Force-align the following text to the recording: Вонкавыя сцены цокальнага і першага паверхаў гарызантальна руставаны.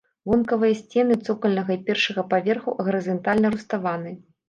Вонкавыя 0.29 0.77
сцены 0.79 1.17
цокальнага 1.27 1.71
і 1.77 1.79
першага 1.91 2.25
паверхаў 2.35 2.81
гарызантальна 2.91 3.57
руставаны. 3.59 4.21